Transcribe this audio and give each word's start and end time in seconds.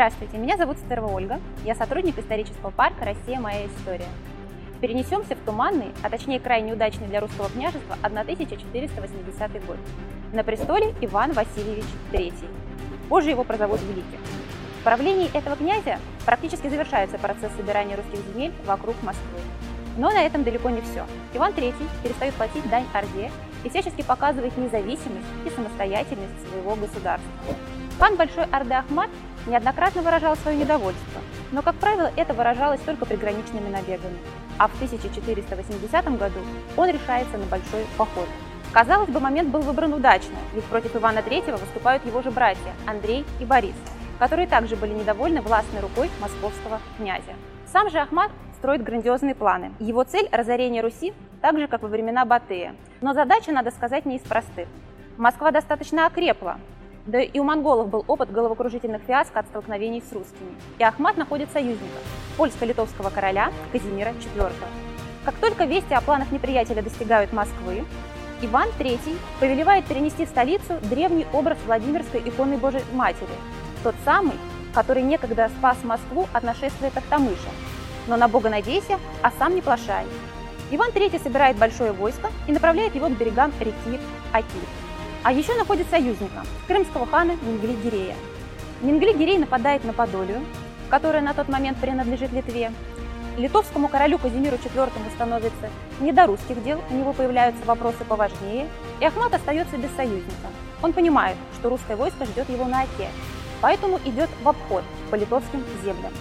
Здравствуйте, 0.00 0.38
меня 0.38 0.56
зовут 0.56 0.78
Стерва 0.78 1.08
Ольга, 1.08 1.40
я 1.62 1.74
сотрудник 1.74 2.18
исторического 2.18 2.70
парка 2.70 3.04
«Россия. 3.04 3.38
Моя 3.38 3.66
история». 3.66 4.06
Перенесемся 4.80 5.34
в 5.34 5.40
туманный, 5.40 5.92
а 6.02 6.08
точнее 6.08 6.40
крайне 6.40 6.72
удачный 6.72 7.06
для 7.06 7.20
русского 7.20 7.50
княжества 7.50 7.98
1480 8.00 9.66
год. 9.66 9.76
На 10.32 10.42
престоле 10.42 10.94
Иван 11.02 11.32
Васильевич 11.32 11.84
III. 12.12 12.32
Позже 13.10 13.28
его 13.28 13.44
прозовут 13.44 13.82
Великим. 13.82 14.20
В 14.80 14.84
правлении 14.84 15.28
этого 15.36 15.54
князя 15.54 15.98
практически 16.24 16.68
завершается 16.68 17.18
процесс 17.18 17.52
собирания 17.52 17.94
русских 17.94 18.20
земель 18.32 18.54
вокруг 18.64 18.96
Москвы. 19.02 19.38
Но 19.98 20.10
на 20.10 20.22
этом 20.22 20.44
далеко 20.44 20.70
не 20.70 20.80
все. 20.80 21.04
Иван 21.34 21.52
III 21.52 21.74
перестает 22.02 22.32
платить 22.36 22.66
дань 22.70 22.86
Орде 22.94 23.30
и 23.64 23.68
всячески 23.68 24.00
показывает 24.00 24.56
независимость 24.56 25.28
и 25.44 25.50
самостоятельность 25.50 26.48
своего 26.48 26.74
государства. 26.74 27.30
Хан 27.98 28.16
Большой 28.16 28.44
Орды 28.44 28.72
Ахмат 28.72 29.10
неоднократно 29.46 30.02
выражал 30.02 30.36
свое 30.36 30.56
недовольство, 30.56 31.20
но, 31.52 31.62
как 31.62 31.74
правило, 31.76 32.10
это 32.16 32.34
выражалось 32.34 32.80
только 32.80 33.06
приграничными 33.06 33.68
набегами. 33.68 34.18
А 34.58 34.68
в 34.68 34.74
1480 34.74 36.18
году 36.18 36.40
он 36.76 36.88
решается 36.88 37.38
на 37.38 37.46
большой 37.46 37.86
поход. 37.96 38.28
Казалось 38.72 39.08
бы, 39.08 39.18
момент 39.18 39.48
был 39.48 39.62
выбран 39.62 39.92
удачно, 39.92 40.36
ведь 40.54 40.64
против 40.64 40.94
Ивана 40.94 41.18
III 41.18 41.58
выступают 41.58 42.06
его 42.06 42.22
же 42.22 42.30
братья 42.30 42.72
Андрей 42.86 43.24
и 43.40 43.44
Борис, 43.44 43.74
которые 44.18 44.46
также 44.46 44.76
были 44.76 44.92
недовольны 44.92 45.40
властной 45.40 45.80
рукой 45.80 46.08
московского 46.20 46.80
князя. 46.96 47.34
Сам 47.72 47.90
же 47.90 47.98
Ахмат 47.98 48.30
строит 48.58 48.84
грандиозные 48.84 49.34
планы. 49.34 49.72
Его 49.80 50.04
цель– 50.04 50.28
разорение 50.32 50.82
Руси, 50.82 51.14
так 51.40 51.58
же, 51.58 51.66
как 51.66 51.82
во 51.82 51.88
времена 51.88 52.24
Батыя. 52.24 52.74
Но 53.00 53.14
задача, 53.14 53.50
надо 53.50 53.70
сказать, 53.70 54.06
не 54.06 54.16
из 54.16 54.22
простых. 54.22 54.68
Москва 55.16 55.50
достаточно 55.50 56.06
окрепла, 56.06 56.58
да 57.06 57.20
и 57.20 57.38
у 57.38 57.44
монголов 57.44 57.88
был 57.88 58.04
опыт 58.06 58.30
головокружительных 58.30 59.02
фиаско 59.02 59.40
от 59.40 59.46
столкновений 59.46 60.02
с 60.02 60.12
русскими. 60.12 60.54
И 60.78 60.84
Ахмат 60.84 61.16
находит 61.16 61.50
союзника– 61.52 61.98
польско-литовского 62.36 63.10
короля 63.10 63.52
Казимира 63.72 64.10
IV. 64.10 64.52
Как 65.24 65.34
только 65.36 65.64
вести 65.64 65.94
о 65.94 66.00
планах 66.00 66.30
неприятеля 66.30 66.82
достигают 66.82 67.32
Москвы, 67.32 67.84
Иван 68.42 68.68
III 68.78 69.18
повелевает 69.38 69.84
перенести 69.84 70.24
в 70.24 70.28
столицу 70.28 70.78
древний 70.82 71.26
образ 71.32 71.58
Владимирской 71.66 72.20
иконы 72.20 72.56
Божией 72.56 72.84
Матери, 72.94 73.28
тот 73.82 73.94
самый, 74.04 74.32
который 74.74 75.02
некогда 75.02 75.50
спас 75.58 75.76
Москву 75.82 76.26
от 76.32 76.42
нашествия 76.42 76.90
Тахтамыша. 76.90 77.50
Но 78.06 78.16
на 78.16 78.28
Бога 78.28 78.48
надейся, 78.48 78.98
а 79.22 79.30
сам 79.38 79.54
не 79.54 79.60
плашай. 79.60 80.06
Иван 80.70 80.90
III 80.90 81.22
собирает 81.22 81.56
большое 81.56 81.92
войско 81.92 82.30
и 82.46 82.52
направляет 82.52 82.94
его 82.94 83.08
к 83.08 83.18
берегам 83.18 83.52
реки 83.60 84.00
Аки. 84.32 84.46
А 85.22 85.32
еще 85.32 85.54
находит 85.54 85.86
союзника– 85.90 86.44
крымского 86.66 87.06
хана 87.06 87.32
Мингли-Гирея. 87.32 88.14
Мингли-Гирей 88.80 89.38
нападает 89.38 89.84
на 89.84 89.92
Подолию, 89.92 90.40
которая 90.88 91.20
на 91.20 91.34
тот 91.34 91.48
момент 91.48 91.78
принадлежит 91.78 92.32
Литве. 92.32 92.72
Литовскому 93.36 93.88
королю 93.88 94.18
Казимиру 94.18 94.56
IV 94.56 94.90
становится 95.14 95.68
не 96.00 96.12
до 96.12 96.24
русских 96.24 96.64
дел, 96.64 96.80
у 96.88 96.94
него 96.94 97.12
появляются 97.12 97.62
вопросы 97.66 98.02
поважнее, 98.08 98.66
и 98.98 99.04
Ахмат 99.04 99.34
остается 99.34 99.76
без 99.76 99.94
союзника. 99.94 100.48
Он 100.82 100.94
понимает, 100.94 101.36
что 101.58 101.68
русское 101.68 101.96
войско 101.96 102.24
ждет 102.24 102.48
его 102.48 102.64
на 102.64 102.82
Оке, 102.82 103.08
поэтому 103.60 103.98
идет 104.06 104.30
в 104.42 104.48
обход 104.48 104.84
по 105.10 105.16
литовским 105.16 105.62
землям. 105.84 106.12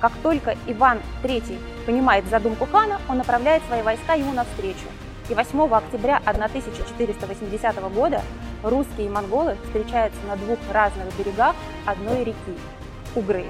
Как 0.00 0.12
только 0.22 0.56
Иван 0.68 1.00
III 1.24 1.58
понимает 1.86 2.24
задумку 2.30 2.66
хана, 2.70 3.00
он 3.08 3.18
направляет 3.18 3.64
свои 3.64 3.82
войска 3.82 4.14
ему 4.14 4.32
навстречу– 4.32 4.86
и 5.28 5.34
8 5.34 5.74
октября 5.74 6.20
1480 6.24 7.94
года 7.94 8.22
русские 8.62 9.06
и 9.06 9.10
монголы 9.10 9.56
встречаются 9.64 10.20
на 10.26 10.36
двух 10.36 10.58
разных 10.72 11.14
берегах 11.18 11.54
одной 11.86 12.24
реки– 12.24 12.58
Угры. 13.14 13.46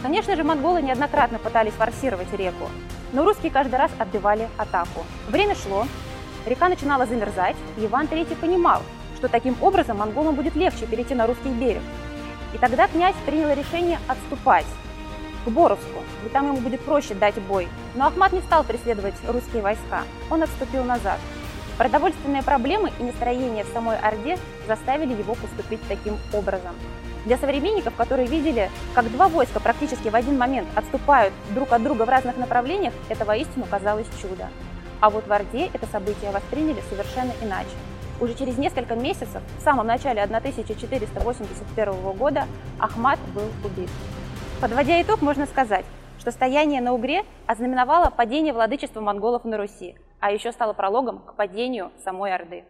Конечно 0.00 0.36
же, 0.36 0.44
монголы 0.44 0.80
неоднократно 0.80 1.38
пытались 1.38 1.72
форсировать 1.72 2.32
реку, 2.32 2.68
но 3.12 3.24
русские 3.24 3.52
каждый 3.52 3.76
раз 3.76 3.90
отбивали 3.98 4.48
атаку. 4.56 5.04
Время 5.28 5.54
шло, 5.54 5.86
река 6.46 6.68
начинала 6.68 7.06
замерзать, 7.06 7.56
и 7.76 7.86
Иван 7.86 8.06
III 8.06 8.36
понимал, 8.36 8.80
что 9.16 9.28
таким 9.28 9.56
образом 9.60 9.98
монголам 9.98 10.34
будет 10.34 10.56
легче 10.56 10.86
перейти 10.86 11.14
на 11.14 11.26
русский 11.26 11.50
берег. 11.50 11.82
И 12.54 12.58
тогда 12.58 12.88
князь 12.88 13.14
принял 13.26 13.52
решение 13.52 13.98
отступать 14.08 14.66
к 15.44 15.48
Боровску, 15.48 16.00
ведь 16.22 16.32
там 16.32 16.46
ему 16.48 16.58
будет 16.58 16.80
проще 16.80 17.14
дать 17.14 17.40
бой. 17.42 17.68
Но 17.94 18.06
Ахмат 18.06 18.32
не 18.32 18.40
стал 18.40 18.64
преследовать 18.64 19.14
русские 19.28 19.62
войска, 19.62 20.02
он 20.30 20.42
отступил 20.42 20.84
назад. 20.84 21.18
Продовольственные 21.78 22.42
проблемы 22.42 22.92
и 23.00 23.02
настроение 23.02 23.64
в 23.64 23.72
самой 23.72 23.98
Орде 23.98 24.38
заставили 24.66 25.14
его 25.14 25.34
поступить 25.34 25.80
таким 25.88 26.16
образом. 26.32 26.74
Для 27.24 27.38
современников, 27.38 27.94
которые 27.94 28.26
видели, 28.26 28.70
как 28.94 29.10
два 29.10 29.28
войска 29.28 29.60
практически 29.60 30.08
в 30.08 30.14
один 30.14 30.38
момент 30.38 30.68
отступают 30.74 31.32
друг 31.54 31.72
от 31.72 31.82
друга 31.82 32.02
в 32.04 32.08
разных 32.08 32.36
направлениях, 32.36 32.92
это 33.08 33.24
воистину 33.24 33.64
казалось 33.70 34.06
чудо. 34.20 34.48
А 35.00 35.08
вот 35.08 35.26
в 35.26 35.32
Орде 35.32 35.70
это 35.72 35.86
событие 35.86 36.30
восприняли 36.30 36.82
совершенно 36.88 37.32
иначе. 37.40 37.70
Уже 38.20 38.34
через 38.34 38.58
несколько 38.58 38.94
месяцев, 38.94 39.42
в 39.58 39.62
самом 39.62 39.86
начале 39.86 40.22
1481 40.22 42.12
года, 42.12 42.46
Ахмат 42.78 43.18
был 43.34 43.48
убит. 43.64 43.90
Подводя 44.62 45.02
итог, 45.02 45.22
можно 45.22 45.46
сказать, 45.46 45.84
что 46.20 46.30
стояние 46.30 46.80
на 46.80 46.92
Угре 46.92 47.24
ознаменовало 47.48 48.10
падение 48.10 48.52
владычества 48.52 49.00
монголов 49.00 49.44
на 49.44 49.56
Руси, 49.56 49.96
а 50.20 50.30
еще 50.30 50.52
стало 50.52 50.72
прологом 50.72 51.18
к 51.18 51.34
падению 51.34 51.90
самой 52.04 52.32
Орды. 52.32 52.62